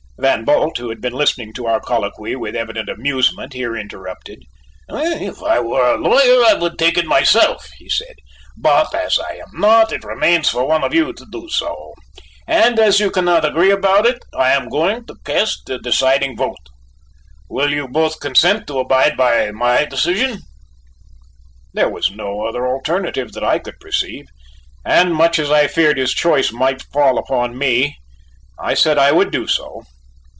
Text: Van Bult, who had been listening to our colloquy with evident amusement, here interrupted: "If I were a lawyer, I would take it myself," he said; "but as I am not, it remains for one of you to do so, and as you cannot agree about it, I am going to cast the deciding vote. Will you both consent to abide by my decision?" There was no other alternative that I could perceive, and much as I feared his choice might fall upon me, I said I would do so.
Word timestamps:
Van 0.19 0.45
Bult, 0.45 0.77
who 0.77 0.89
had 0.89 1.01
been 1.01 1.13
listening 1.15 1.51
to 1.51 1.65
our 1.65 1.79
colloquy 1.79 2.35
with 2.35 2.55
evident 2.55 2.87
amusement, 2.89 3.53
here 3.53 3.75
interrupted: 3.75 4.43
"If 4.87 5.41
I 5.41 5.59
were 5.61 5.95
a 5.95 5.97
lawyer, 5.97 6.45
I 6.45 6.53
would 6.53 6.77
take 6.77 6.95
it 6.99 7.07
myself," 7.07 7.67
he 7.79 7.89
said; 7.89 8.17
"but 8.55 8.93
as 8.93 9.17
I 9.17 9.37
am 9.37 9.49
not, 9.53 9.91
it 9.91 10.03
remains 10.03 10.47
for 10.47 10.67
one 10.67 10.83
of 10.83 10.93
you 10.93 11.11
to 11.11 11.25
do 11.31 11.49
so, 11.49 11.95
and 12.45 12.77
as 12.77 12.99
you 12.99 13.09
cannot 13.09 13.45
agree 13.45 13.71
about 13.71 14.05
it, 14.05 14.23
I 14.37 14.51
am 14.51 14.69
going 14.69 15.07
to 15.07 15.15
cast 15.25 15.65
the 15.65 15.79
deciding 15.79 16.37
vote. 16.37 16.69
Will 17.49 17.71
you 17.73 17.87
both 17.87 18.19
consent 18.19 18.67
to 18.67 18.77
abide 18.77 19.17
by 19.17 19.49
my 19.49 19.85
decision?" 19.85 20.41
There 21.73 21.89
was 21.89 22.11
no 22.11 22.45
other 22.45 22.67
alternative 22.67 23.31
that 23.31 23.43
I 23.43 23.57
could 23.57 23.79
perceive, 23.79 24.27
and 24.85 25.15
much 25.15 25.39
as 25.39 25.49
I 25.49 25.65
feared 25.65 25.97
his 25.97 26.13
choice 26.13 26.51
might 26.51 26.83
fall 26.93 27.17
upon 27.17 27.57
me, 27.57 27.95
I 28.59 28.75
said 28.75 28.99
I 28.99 29.11
would 29.11 29.31
do 29.31 29.47
so. 29.47 29.81